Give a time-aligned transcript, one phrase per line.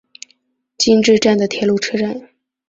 [0.79, 2.27] 今治站的铁路车站。